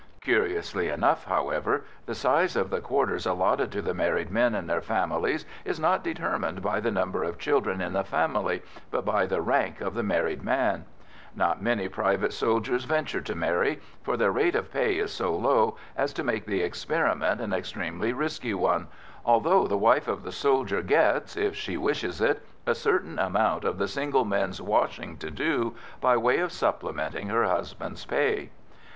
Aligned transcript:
Curiously 0.19 0.89
enough, 0.89 1.25
however, 1.25 1.83
the 2.07 2.15
size 2.15 2.55
of 2.55 2.71
the 2.71 2.81
quarters 2.81 3.27
allotted 3.27 3.71
to 3.73 3.83
the 3.83 3.93
married 3.93 4.31
men 4.31 4.55
and 4.55 4.67
their 4.67 4.81
families 4.81 5.45
is 5.63 5.79
not 5.79 6.03
determined 6.03 6.63
by 6.63 6.79
the 6.79 6.89
number 6.89 7.23
of 7.23 7.37
children 7.37 7.81
in 7.81 7.93
the 7.93 8.03
family, 8.03 8.63
but 8.89 9.05
by 9.05 9.27
the 9.27 9.41
rank 9.43 9.79
of 9.79 9.93
the 9.93 10.01
married 10.01 10.41
man; 10.41 10.85
not 11.35 11.61
many 11.61 11.87
private 11.87 12.33
soldiers 12.33 12.85
venture 12.85 13.21
to 13.21 13.35
marry, 13.35 13.79
for 14.01 14.17
their 14.17 14.31
rate 14.31 14.55
of 14.55 14.73
pay 14.73 14.97
is 14.97 15.11
so 15.11 15.35
low 15.35 15.77
as 15.95 16.13
to 16.13 16.23
make 16.23 16.47
the 16.47 16.63
experiment 16.63 17.39
an 17.39 17.53
extremely 17.53 18.11
risky 18.11 18.55
one, 18.55 18.87
although 19.23 19.67
the 19.67 19.77
wife 19.77 20.07
of 20.07 20.23
the 20.23 20.31
soldier 20.31 20.81
gets 20.81 21.37
if 21.37 21.55
she 21.55 21.77
wishes 21.77 22.19
it 22.21 22.43
a 22.65 22.73
certain 22.73 23.19
amount 23.19 23.63
of 23.63 23.77
the 23.77 23.87
single 23.87 24.25
men's 24.25 24.59
washing 24.59 25.15
to 25.15 25.29
do, 25.29 25.75
by 26.01 26.17
way 26.17 26.39
of 26.39 26.51
supplementing 26.51 27.27
her 27.27 27.43
husband's 27.45 28.03
pay. 28.03 28.49